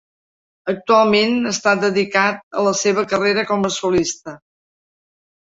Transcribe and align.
Actualment 0.71 1.35
està 1.51 1.73
dedicat 1.83 2.41
a 2.59 2.65
la 2.69 2.73
seva 2.81 3.05
carrera 3.13 3.45
com 3.53 3.69
a 3.71 3.73
solista. 3.79 4.37